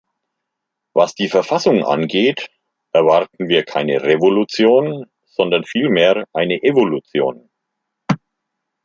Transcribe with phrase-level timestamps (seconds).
[0.95, 2.49] Was die Verfassung angeht,
[2.91, 7.51] erwarten wir keine Revolution, sondern vielmehr eine Evolution.